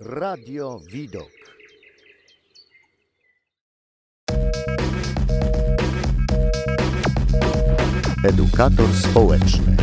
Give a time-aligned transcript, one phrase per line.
[0.00, 1.30] Radio Widok.
[8.24, 9.76] Edukator społeczny.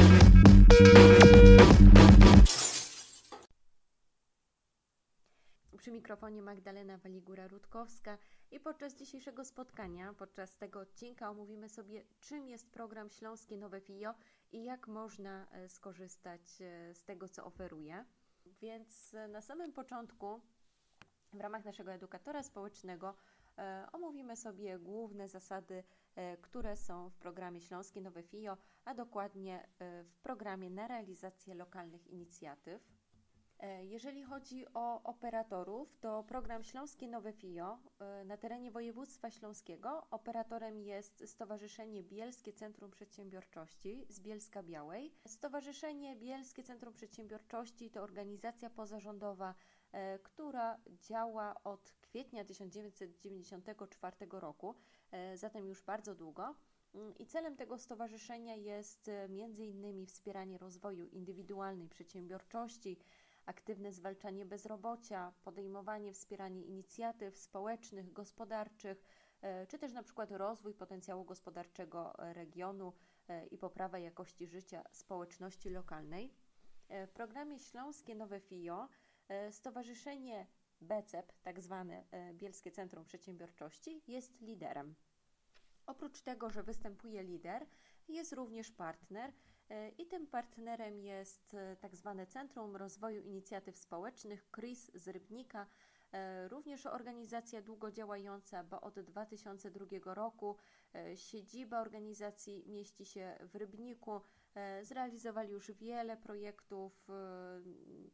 [5.78, 8.18] Przy mikrofonie Magdalena Waligura-Rutkowska
[8.52, 14.14] i podczas dzisiejszego spotkania, podczas tego odcinka omówimy sobie, czym jest program Śląskie Nowe FIO
[14.52, 18.06] i jak można e, skorzystać e, z tego, co oferuje.
[18.46, 20.42] Więc e, na samym początku,
[21.34, 23.16] w ramach naszego edukatora społecznego,
[23.92, 25.84] omówimy sobie główne zasady,
[26.42, 32.94] które są w programie Śląskie Nowe FIO, a dokładnie w programie na realizację lokalnych inicjatyw.
[33.60, 40.08] E, jeżeli chodzi o operatorów, to program Śląskie Nowe FIO e, na terenie województwa śląskiego
[40.12, 45.14] operatorem jest Stowarzyszenie Bielskie Centrum Przedsiębiorczości z Bielska Białej.
[45.28, 49.56] Stowarzyszenie Bielskie Centrum Przedsiębiorczości to organizacja pozarządowa,
[49.92, 54.76] e, która działa od kwietnia 1994 roku,
[55.36, 56.56] zatem już bardzo długo.
[56.96, 59.12] Mm, I celem tego stowarzyszenia jest
[59.58, 62.98] innymi wspieranie rozwoju indywidualnej przedsiębiorczości,
[63.46, 69.04] aktywne zwalczanie bezrobocia, podejmowanie, wspieranie inicjatyw społecznych, gospodarczych,
[69.42, 72.94] e, czy też na przykład rozwój potencjału gospodarczego regionu
[73.28, 76.34] e, i poprawa jakości życia społeczności lokalnej.
[76.90, 78.88] E, w programie Śląskie Nowe FIO
[79.52, 80.48] Stowarzyszenie
[80.82, 84.96] BECEP, tak zwane Bielskie Centrum Przedsiębiorczości, jest liderem.
[85.86, 87.66] Oprócz tego, że występuje lider,
[88.08, 89.34] jest również partner
[89.98, 95.68] I tym partnerem jest e, tak zwane Centrum Rozwoju Inicjatyw Społecznych KRIS z Rybnika,
[96.12, 100.58] e, również organizacja długo działająca, bo od 2002 roku
[101.16, 104.22] siedziba organizacji mieści się w Rybniku.
[104.82, 107.08] Zrealizowali już wiele projektów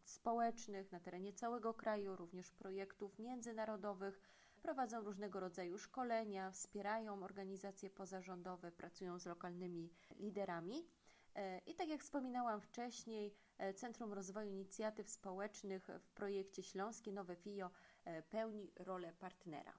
[0.04, 4.22] społecznych na terenie całego kraju, również projektów międzynarodowych.
[4.62, 10.88] Prowadzą różnego rodzaju szkolenia, wspierają organizacje pozarządowe, pracują z lokalnymi liderami.
[11.36, 17.36] E, I tak jak wspominałam wcześniej, e, Centrum Rozwoju Inicjatyw Społecznych w projekcie Śląskie Nowe
[17.36, 17.72] FIO
[18.06, 19.74] e, pełni rolę partnera.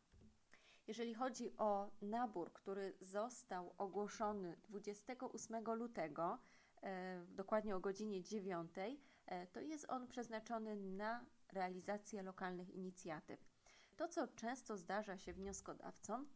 [0.87, 6.39] Jeżeli chodzi o nabór, który został ogłoszony 28 lutego,
[7.29, 8.71] dokładnie o godzinie 9,
[9.53, 13.45] to jest on przeznaczony na realizację lokalnych inicjatyw.
[13.97, 16.29] To, co często zdarza się wnioskodawcom,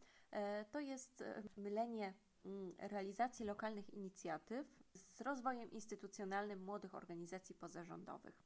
[0.71, 1.23] to jest
[1.57, 2.13] mylenie
[2.45, 4.84] mm, realizacji lokalnych inicjatyw
[5.15, 8.43] z rozwojem instytucjonalnym młodych organizacji pozarządowych.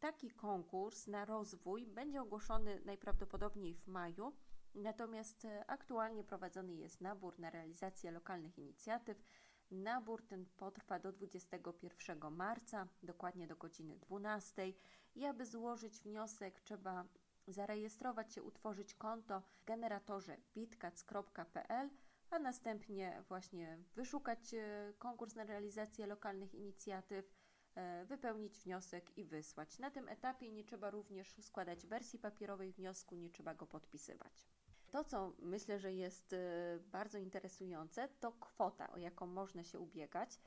[0.00, 4.32] Taki konkurs na rozwój będzie ogłoszony najprawdopodobniej w maju,
[4.74, 9.22] natomiast e, aktualnie prowadzony jest nabór na realizację lokalnych inicjatyw.
[9.70, 14.72] Nabór ten potrwa do 21 marca, dokładnie do godziny 12.
[15.14, 17.04] I aby złożyć wniosek, trzeba
[17.48, 21.90] zarejestrować się, utworzyć konto w generatorze bitcats.pl
[22.34, 27.34] a następnie właśnie wyszukać e, konkurs na realizację lokalnych inicjatyw,
[27.74, 29.78] e, wypełnić wniosek i wysłać.
[29.78, 34.46] Na tym etapie nie trzeba również składać wersji papierowej wniosku, nie trzeba go podpisywać.
[34.90, 36.38] To, co myślę, że jest e,
[36.92, 40.40] bardzo interesujące, to kwota, o jaką można się ubiegać.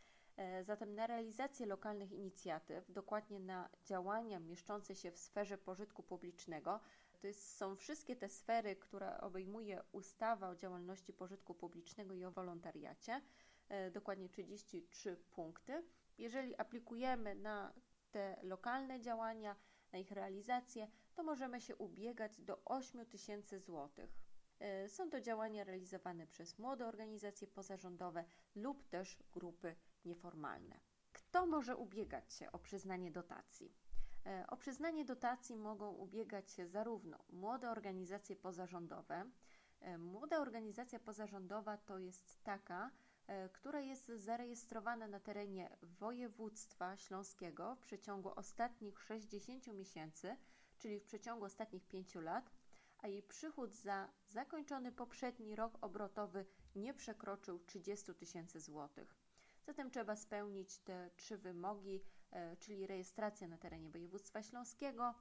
[0.64, 6.80] Zatem na realizację lokalnych inicjatyw, dokładnie na działania mieszczące się w sferze pożytku publicznego,
[7.20, 12.32] to jest, są wszystkie te sfery, które obejmuje ustawa o działalności pożytku publicznego i o
[12.32, 13.22] wolontariacie,
[13.70, 15.84] e, dokładnie 33 punkty.
[16.18, 17.74] Jeżeli aplikujemy na
[18.12, 19.56] te lokalne działania,
[19.92, 24.18] na ich realizację, to możemy się ubiegać do 8 tysięcy złotych.
[24.60, 28.26] E, są to działania realizowane przez młode organizacje pozarządowe
[28.56, 29.76] lub też grupy
[30.06, 30.80] nieformalne.
[31.14, 33.74] Kto może ubiegać się o przyznanie dotacji?
[34.28, 39.32] E, o przyznanie dotacji mogą ubiegać się zarówno młode organizacje pozarządowe.
[39.80, 42.92] E, młoda organizacja pozarządowa to jest taka,
[43.28, 50.38] e, która jest zarejestrowana na terenie województwa śląskiego w przeciągu ostatnich 60 miesięcy,
[50.78, 52.52] czyli w przeciągu ostatnich 5 lat,
[52.98, 56.46] a jej przychód za zakończony poprzedni rok obrotowy
[56.76, 59.16] nie przekroczył 30 tysięcy złotych.
[59.66, 62.04] Zatem trzeba spełnić te trzy wymogi
[62.60, 65.16] czyli rejestracja na terenie województwa śląskiego,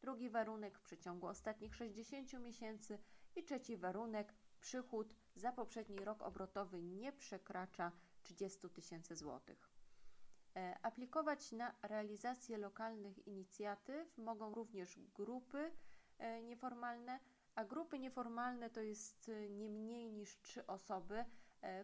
[0.00, 2.98] drugi warunek w przeciągu ostatnich 60 miesięcy
[3.36, 7.92] i trzeci warunek przychód za poprzedni rok obrotowy nie przekracza
[8.22, 9.70] 30 tysięcy złotych.
[10.56, 15.72] E, aplikować na realizację lokalnych inicjatyw mogą również grupy
[16.18, 17.20] e, nieformalne,
[17.54, 21.24] a grupy nieformalne to jest nie mniej niż trzy osoby,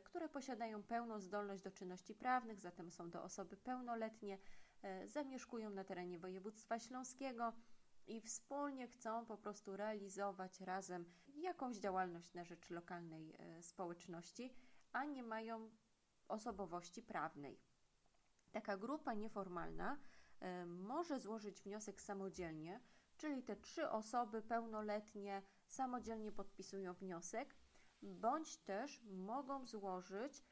[0.04, 4.65] które posiadają pełną zdolność do czynności prawnych, zatem są to osoby pełnoletnie, E,
[5.06, 7.52] zamieszkują na terenie województwa śląskiego
[8.06, 11.04] i wspólnie chcą po prostu realizować razem
[11.34, 14.54] jakąś działalność na rzecz lokalnej e, społeczności,
[14.92, 15.70] a nie mają
[16.28, 17.60] osobowości prawnej.
[18.52, 19.98] Taka grupa nieformalna
[20.40, 22.80] e, może złożyć wniosek samodzielnie,
[23.16, 27.56] czyli te trzy osoby pełnoletnie samodzielnie podpisują wniosek,
[28.02, 30.42] bądź też mogą złożyć e,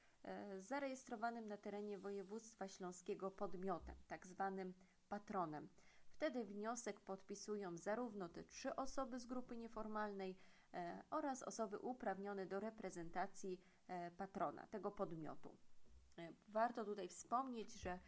[0.58, 4.74] zarejestrowanym na terenie województwa śląskiego podmiotem, tak zwanym
[5.08, 5.68] patronem.
[6.14, 10.38] Wtedy wniosek podpisują zarówno te trzy osoby z grupy nieformalnej
[10.74, 15.56] e, oraz osoby uprawnione do reprezentacji e, patrona tego podmiotu.
[16.18, 17.98] E, warto tutaj wspomnieć, że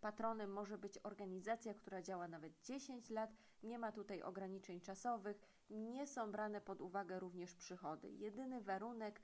[0.00, 6.06] patronem może być organizacja, która działa nawet 10 lat, nie ma tutaj ograniczeń czasowych, nie
[6.06, 8.12] są brane pod uwagę również przychody.
[8.12, 9.22] Jedyny warunek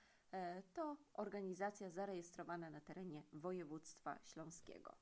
[0.74, 4.96] to organizacja zarejestrowana na terenie województwa śląskiego.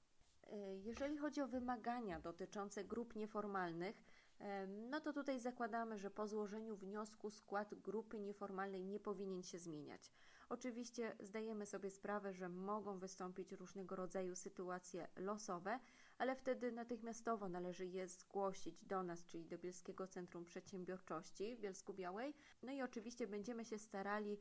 [0.51, 4.03] E, jeżeli chodzi o wymagania dotyczące grup nieformalnych,
[4.41, 9.59] e, no to tutaj zakładamy, że po złożeniu wniosku skład grupy nieformalnej nie powinien się
[9.59, 10.13] zmieniać.
[10.49, 15.79] Oczywiście zdajemy sobie sprawę, że mogą wystąpić różnego rodzaju sytuacje losowe,
[16.19, 21.95] ale wtedy natychmiastowo należy je zgłosić do nas, czyli do Bielskiego Centrum Przedsiębiorczości w Bielsku
[21.95, 22.35] Białej.
[22.63, 24.39] No i oczywiście będziemy się starali e,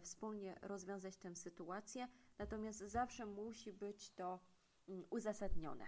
[0.00, 2.08] wspólnie rozwiązać tę sytuację,
[2.38, 4.40] natomiast zawsze musi być to
[4.88, 5.86] Mm, uzasadnione.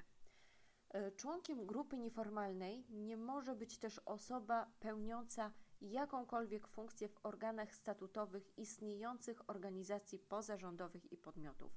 [0.89, 8.59] E, członkiem grupy nieformalnej nie może być też osoba pełniąca jakąkolwiek funkcję w organach statutowych
[8.59, 11.73] istniejących organizacji pozarządowych i podmiotów.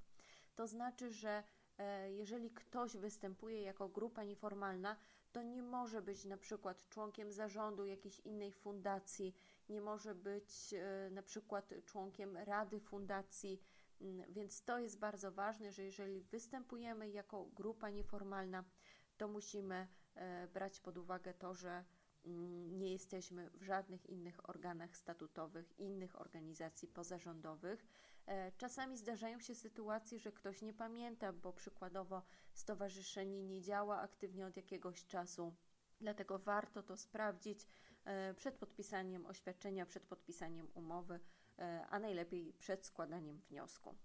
[0.55, 1.43] To znaczy, że
[1.77, 4.95] e, jeżeli ktoś występuje jako grupa nieformalna,
[5.31, 9.35] to nie może być na przykład członkiem zarządu jakiejś innej fundacji,
[9.71, 13.61] nie może być e, na przykład członkiem rady fundacji,
[14.01, 18.63] Mm, więc to jest bardzo ważne, że jeżeli występujemy jako grupa nieformalna,
[19.17, 21.83] to musimy e, brać pod uwagę to, że
[22.25, 27.85] mm, nie jesteśmy w żadnych innych organach statutowych, innych organizacji pozarządowych.
[28.25, 32.23] E, czasami zdarzają się sytuacje, że ktoś nie pamięta, bo przykładowo
[32.53, 35.53] stowarzyszenie nie działa aktywnie od jakiegoś czasu.
[35.99, 37.67] Dlatego warto to sprawdzić
[38.35, 41.19] przed podpisaniem oświadczenia, przed podpisaniem umowy
[41.61, 43.95] E, a najlepiej przed składaniem wniosku.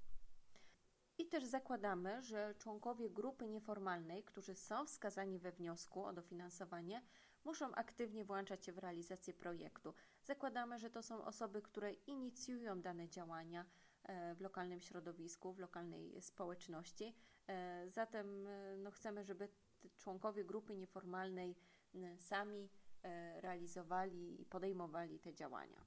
[1.18, 7.02] I też zakładamy, że członkowie grupy nieformalnej, którzy są wskazani we wniosku o dofinansowanie,
[7.44, 9.94] muszą aktywnie włączać się w realizację projektu.
[10.24, 13.66] Zakładamy, że to są osoby, które inicjują dane działania
[14.02, 17.14] e, w lokalnym środowisku, w lokalnej społeczności.
[17.48, 18.48] E, zatem
[18.78, 19.48] no, chcemy, żeby
[19.98, 21.56] członkowie grupy nieformalnej
[22.18, 22.68] sami
[23.40, 25.84] realizowali i podejmowali te działania.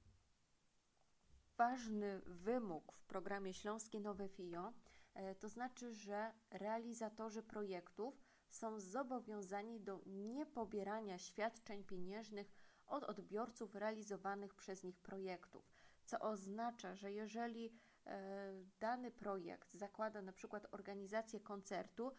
[1.56, 4.72] Ważny wymóg w programie Śląskie Nowe FIO,
[5.14, 12.52] e, to znaczy, że realizatorzy projektów są zobowiązani do niepobierania świadczeń pieniężnych
[12.86, 15.72] od odbiorców realizowanych przez nich projektów,
[16.04, 17.72] co oznacza, że jeżeli
[18.06, 22.12] e, dany projekt zakłada na przykład organizację koncertu,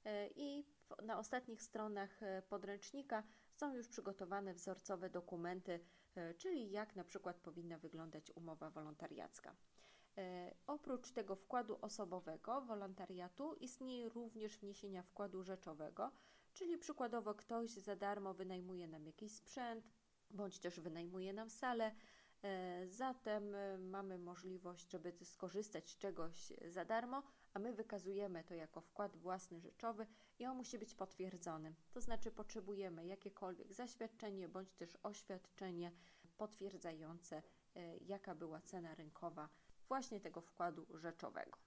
[0.06, 0.68] e, i
[1.04, 5.80] na ostatnich stronach e, podręcznika są już przygotowane wzorcowe dokumenty,
[6.38, 9.56] czyli jak na przykład powinna wyglądać umowa wolontariacka.
[10.68, 16.12] Oprócz tego wkładu osobowego, wolontariatu, istnieje również wniesienia wkładu rzeczowego,
[16.58, 19.90] Czyli przykładowo ktoś za darmo wynajmuje nam jakiś sprzęt,
[20.30, 21.96] bądź też wynajmuje nam salę.
[22.44, 27.24] E, zatem e, mamy możliwość, żeby skorzystać z czegoś za darmo,
[27.54, 30.08] a my wykazujemy to jako wkład własny rzeczowy
[30.40, 31.74] i on musi być potwierdzony.
[31.92, 35.92] To znaczy potrzebujemy jakiekolwiek zaświadczenie bądź też oświadczenie
[36.38, 37.44] potwierdzające
[38.02, 39.50] jaka była cena rynkowa
[39.88, 41.58] właśnie tego wkładu rzeczowego.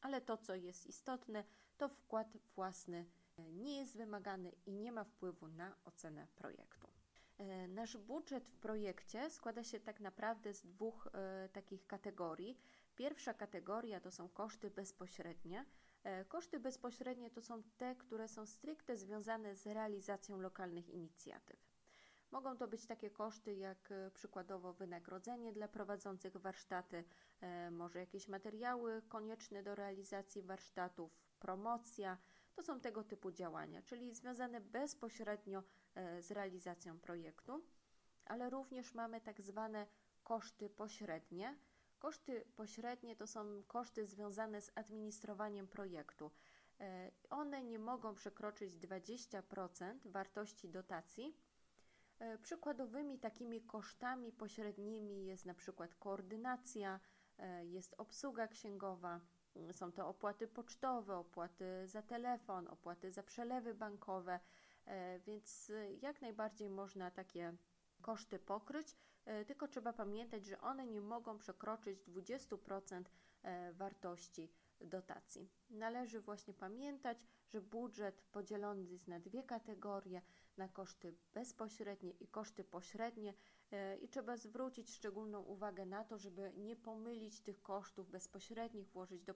[0.00, 1.44] Ale to, co jest istotne,
[1.76, 3.06] to wkład własny
[3.38, 6.88] nie jest wymagany i nie ma wpływu na ocenę projektu.
[7.38, 12.58] E, nasz budżet w projekcie składa się tak naprawdę z dwóch e, takich kategorii.
[12.96, 15.64] Pierwsza kategoria to są koszty bezpośrednie.
[16.04, 21.74] E, koszty bezpośrednie to są te, które są stricte związane z realizacją lokalnych inicjatyw.
[22.30, 27.04] Mogą to być takie koszty jak przykładowo wynagrodzenie dla prowadzących warsztaty,
[27.70, 32.18] może jakieś materiały konieczne do realizacji warsztatów, promocja,
[32.54, 35.62] to są tego typu działania, czyli związane bezpośrednio
[35.94, 37.64] e, z realizacją projektu,
[38.24, 39.86] ale również mamy tak zwane
[40.22, 41.58] koszty pośrednie.
[41.98, 46.30] Koszty pośrednie to są koszty związane z administrowaniem projektu.
[46.80, 51.36] E, one nie mogą przekroczyć 20% wartości dotacji.
[52.18, 57.00] E, przykładowymi takimi kosztami pośrednimi jest na przykład koordynacja,
[57.62, 59.20] jest obsługa księgowa,
[59.72, 64.40] są to opłaty pocztowe, opłaty za telefon, opłaty za przelewy bankowe,
[64.86, 67.56] e, więc jak najbardziej można takie
[68.02, 73.10] koszty pokryć, e, tylko trzeba pamiętać, że one nie mogą przekroczyć 20%
[73.42, 75.50] e, wartości dotacji.
[75.70, 80.22] Należy właśnie pamiętać, że budżet podzielony jest na dwie kategorie,
[80.56, 83.34] na koszty bezpośrednie i koszty pośrednie e,
[84.00, 89.34] i trzeba zwrócić szczególną uwagę na to, żeby nie pomylić tych kosztów bezpośrednich, włożyć do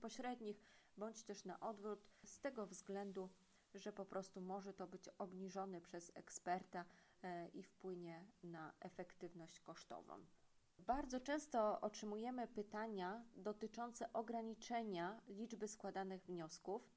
[0.00, 0.60] pośrednich,
[0.96, 3.28] bądź też na odwrót, z tego względu,
[3.74, 6.84] że po prostu może to być obniżone przez eksperta
[7.22, 10.26] e, i wpłynie na efektywność kosztową.
[10.78, 16.90] Bardzo często otrzymujemy pytania dotyczące ograniczenia liczby składanych wniosków.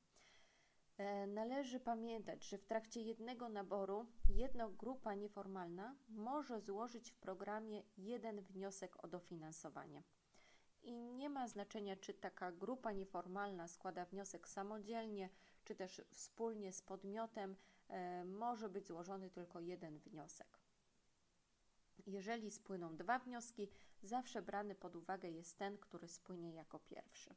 [0.97, 7.83] E, należy pamiętać, że w trakcie jednego naboru jedna grupa nieformalna może złożyć w programie
[7.97, 10.03] jeden wniosek o dofinansowanie.
[10.83, 15.29] I nie ma znaczenia, czy taka grupa nieformalna składa wniosek samodzielnie,
[15.63, 17.55] czy też wspólnie z podmiotem,
[17.87, 20.59] e, może być złożony tylko jeden wniosek.
[22.05, 23.69] Jeżeli spłyną dwa wnioski,
[24.03, 27.35] zawsze brany pod uwagę jest ten, który spłynie jako pierwszy.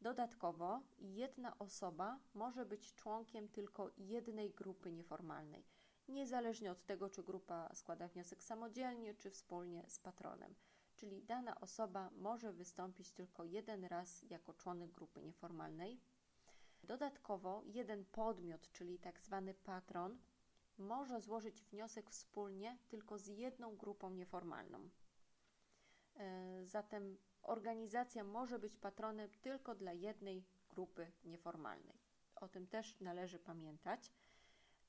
[0.00, 5.64] Dodatkowo jedna osoba może być członkiem tylko jednej grupy nieformalnej,
[6.08, 10.54] niezależnie od tego, czy grupa składa wniosek samodzielnie, czy wspólnie z patronem.
[10.96, 16.00] Czyli dana osoba może wystąpić tylko jeden raz jako członek grupy nieformalnej.
[16.82, 20.18] Dodatkowo jeden podmiot, czyli tak zwany patron,
[20.78, 24.90] może złożyć wniosek wspólnie tylko z jedną grupą nieformalną.
[26.18, 31.98] E, zatem organizacja może być patronem tylko dla jednej grupy nieformalnej.
[32.36, 34.12] O tym też należy pamiętać.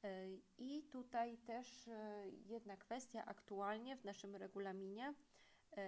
[0.04, 5.14] E, I tutaj też e, jedna kwestia aktualnie w naszym regulaminie.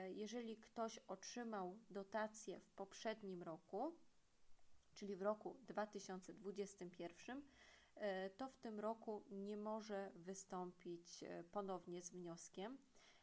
[0.10, 3.96] Jeżeli ktoś otrzymał dotację w poprzednim roku,
[4.94, 7.44] czyli w roku 2021,
[7.96, 12.78] E, to w tym roku nie może wystąpić ponownie z wnioskiem.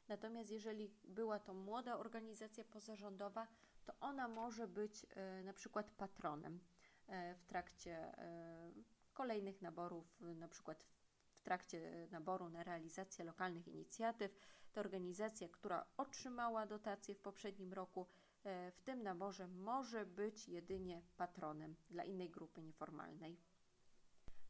[0.08, 3.46] Natomiast jeżeli była to młoda organizacja pozarządowa,
[3.84, 6.60] to ona może być e, na przykład patronem
[7.36, 8.12] w trakcie
[9.12, 10.84] kolejnych naborów, na przykład
[11.32, 14.38] w trakcie naboru na realizację lokalnych inicjatyw.
[14.72, 18.06] To organizacja, która otrzymała dotację w poprzednim roku,
[18.72, 23.38] w tym naborze może być jedynie patronem dla innej grupy nieformalnej.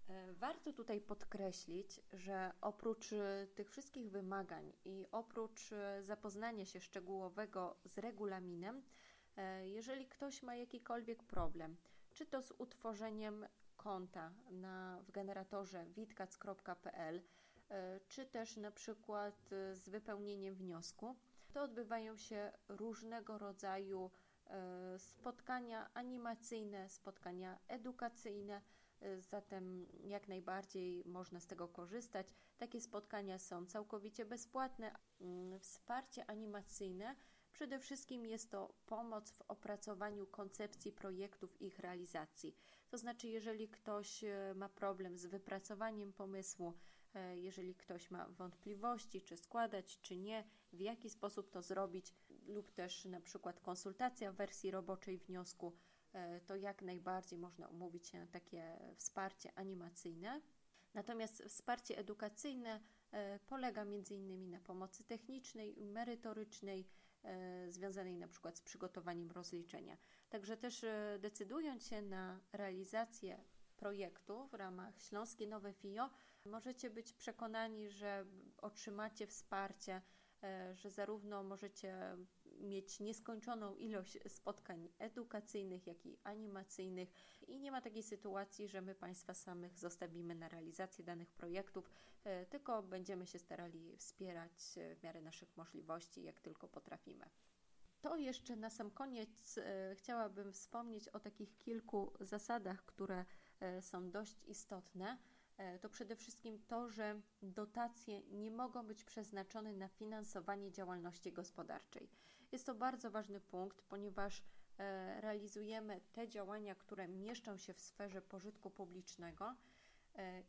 [0.09, 6.81] E, warto tutaj podkreślić, że oprócz e, tych wszystkich wymagań i oprócz e, zapoznania się
[6.81, 8.83] szczegółowego z regulaminem,
[9.63, 11.77] jeżeli ktoś ma jakikolwiek problem,
[12.13, 13.47] czy to z utworzeniem
[13.77, 17.23] konta na, w generatorze witkac.pl,
[18.09, 21.17] czy też na przykład z wypełnieniem wniosku,
[21.53, 24.11] to odbywają się różnego rodzaju
[24.99, 28.63] spotkania animacyjne, spotkania edukacyjne,
[29.19, 32.27] zatem jak najbardziej można z tego korzystać.
[32.59, 34.93] Takie spotkania są całkowicie bezpłatne.
[35.21, 37.17] Mm, wsparcie animacyjne
[37.59, 42.57] Przede wszystkim jest to pomoc w opracowaniu koncepcji projektów i ich realizacji.
[42.89, 46.75] To znaczy, jeżeli ktoś e, ma problem z wypracowaniem pomysłu,
[47.15, 52.15] e, jeżeli ktoś ma wątpliwości, czy składać, czy nie, w jaki sposób to zrobić,
[52.47, 55.73] lub też na przykład konsultacja w wersji roboczej wniosku,
[56.47, 60.41] to jak najbardziej można umówić się na takie wsparcie animacyjne.
[60.95, 64.51] Natomiast wsparcie edukacyjne e, polega m.in.
[64.51, 66.89] na pomocy technicznej, merytorycznej,
[67.23, 69.97] e, związanej na przykład z przygotowaniem rozliczenia.
[70.29, 70.85] Także też
[71.19, 73.45] decydując się na realizację
[73.77, 76.11] projektu w ramach Śląskie Nowe FIO,
[76.45, 78.27] możecie być przekonani, że
[78.59, 80.03] otrzymacie wsparcie
[80.75, 82.17] że zarówno możecie
[82.61, 87.09] mieć nieskończoną ilość spotkań edukacyjnych, jak i animacyjnych
[87.49, 91.91] i nie ma takiej sytuacji, że my Państwa samych zostawimy na realizację danych projektów,
[92.51, 97.31] tylko będziemy się starali wspierać w miarę naszych możliwości, jak tylko potrafimy.
[98.01, 103.25] To jeszcze na sam koniec e, chciałabym wspomnieć o takich kilku zasadach, które
[103.61, 105.19] e, są dość istotne.
[105.59, 112.09] E, to przede wszystkim to, że dotacje nie mogą być przeznaczone na finansowanie działalności gospodarczej.
[112.53, 114.43] Jest to bardzo ważny punkt, ponieważ
[115.21, 119.55] realizujemy te działania, które mieszczą się w sferze pożytku publicznego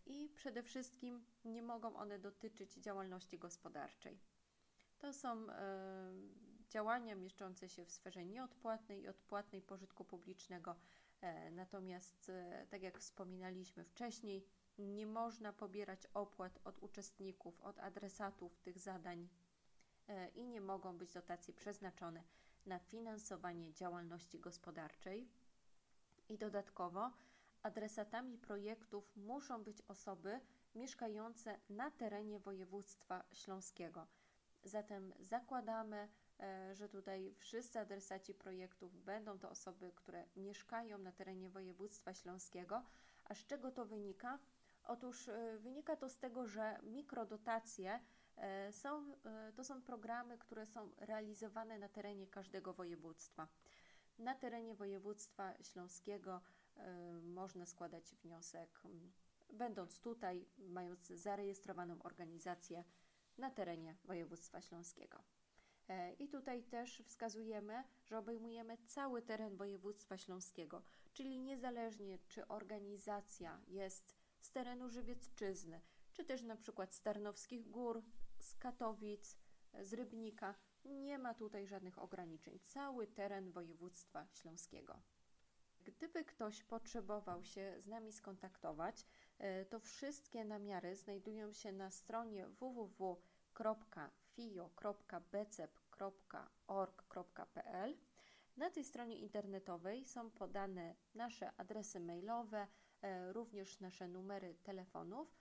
[0.05, 4.19] i przede wszystkim nie mogą one dotyczyć działalności gospodarczej.
[4.99, 5.47] To są
[6.69, 10.75] działania mieszczące się w sferze nieodpłatnej i odpłatnej pożytku publicznego.
[11.21, 14.45] E, natomiast, e, tak jak wspominaliśmy wcześniej,
[14.79, 19.29] nie można pobierać opłat od uczestników, od adresatów tych zadań
[20.07, 22.23] e, i nie mogą być dotacje przeznaczone
[22.65, 25.29] na finansowanie działalności gospodarczej.
[26.29, 27.11] I dodatkowo
[27.63, 30.39] adresatami projektów muszą być osoby
[30.75, 34.07] mieszkające na terenie województwa śląskiego.
[34.63, 36.09] Zatem zakładamy,
[36.39, 42.83] E, że tutaj wszyscy adresaci projektów będą to osoby, które mieszkają na terenie województwa śląskiego.
[43.25, 44.39] A z czego to wynika?
[44.89, 47.99] Otóż e, wynika to z tego, że mikrodotacje
[48.37, 49.13] e, są,
[49.55, 53.47] to są programy, które są realizowane na terenie każdego województwa.
[54.19, 56.41] Na terenie województwa śląskiego
[57.21, 58.81] można składać wniosek,
[59.53, 62.83] będąc tutaj, mając zarejestrowaną organizację
[63.37, 65.23] na terenie województwa śląskiego.
[65.89, 70.81] E, I tutaj też wskazujemy, że obejmujemy cały teren województwa śląskiego,
[71.13, 75.81] czyli niezależnie czy organizacja jest z terenu Żywiecczyzny,
[76.13, 78.03] czy też na przykład z Tarnowskich Gór,
[78.39, 79.37] z Katowic,
[79.81, 80.55] z Rybnika,
[80.85, 82.59] nie ma tutaj żadnych ograniczeń.
[82.65, 85.01] Cały teren województwa śląskiego.
[85.79, 89.05] Gdyby ktoś potrzebował się z nami skontaktować,
[89.37, 93.19] e, to wszystkie namiary znajdują się na stronie www.fio.bcep
[95.99, 97.97] www.org.pl.
[98.57, 102.67] Na tej stronie internetowej są podane nasze adresy mailowe,
[103.31, 105.35] również nasze numery telefonów.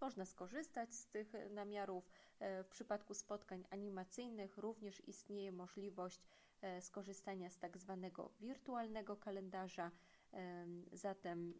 [0.00, 2.10] Można skorzystać z tych namiarów.
[2.38, 6.26] E, w przypadku spotkań animacyjnych również istnieje możliwość
[6.60, 9.90] e, skorzystania z tak zwanego wirtualnego kalendarza.
[10.92, 11.54] Zatem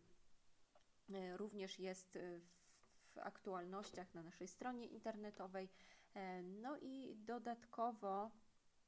[1.37, 2.19] również jest
[3.15, 5.69] w aktualnościach na naszej stronie internetowej.
[6.43, 8.31] No i dodatkowo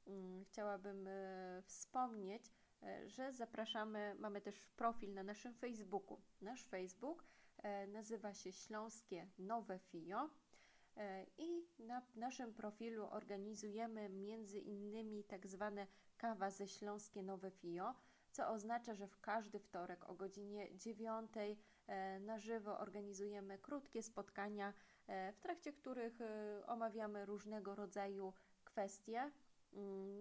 [0.06, 2.50] Mm, chciałabym e, wspomnieć, e,
[3.06, 6.20] że zapraszamy, mamy też profil na naszym Facebooku.
[6.40, 7.24] Nasz Facebook
[7.56, 10.30] e, nazywa się Śląskie Nowe FIO
[11.38, 17.94] i na naszym profilu organizujemy między innymi tak zwane kawa ze Śląskie Nowe FIO,
[18.30, 21.30] co oznacza, że w każdy wtorek o godzinie 9
[22.20, 24.74] na żywo organizujemy krótkie spotkania,
[25.08, 26.18] w trakcie których
[26.66, 28.32] omawiamy różnego rodzaju
[28.64, 29.30] kwestie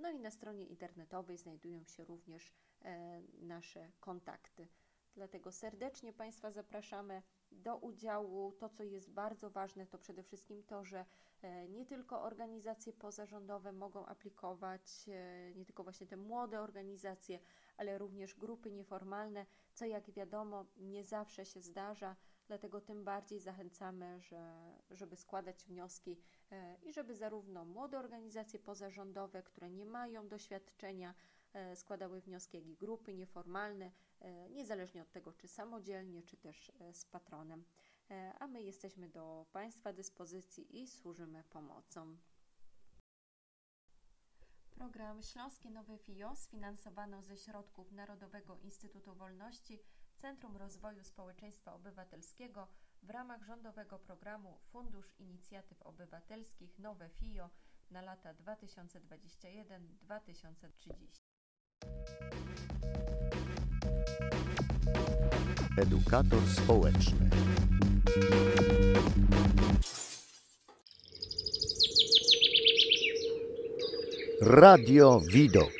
[0.00, 2.52] No i na stronie internetowej znajdują się również
[2.84, 4.68] E, nasze kontakty.
[5.14, 8.52] Dlatego serdecznie Państwa zapraszamy do udziału.
[8.52, 11.04] To, co jest bardzo ważne, to przede wszystkim to, że
[11.42, 17.38] e, nie tylko organizacje pozarządowe mogą aplikować, e, nie tylko właśnie te młode organizacje,
[17.76, 22.16] ale również grupy nieformalne, co jak wiadomo nie zawsze się zdarza.
[22.48, 26.16] Dlatego tym bardziej zachęcamy, że, żeby składać wnioski
[26.82, 31.14] i żeby zarówno młode organizacje pozarządowe, które nie mają doświadczenia,
[31.52, 36.72] E, składały wnioski, jak i grupy nieformalne, e, niezależnie od tego, czy samodzielnie, czy też
[36.80, 37.64] e, z patronem.
[38.38, 42.16] A my jesteśmy do Państwa dyspozycji i służymy pomocą.
[44.70, 49.80] Program Śląskie Nowe FIO sfinansowano ze środków Narodowego Instytutu Wolności,
[50.18, 52.68] Centrum Rozwoju Społeczeństwa Obywatelskiego
[53.02, 57.50] w ramach rządowego programu Fundusz Inicjatyw Obywatelskich Nowe FIO
[57.90, 61.22] na lata 2021-2030.
[65.76, 67.30] Edukator społeczny.
[74.40, 75.77] Radio Widok.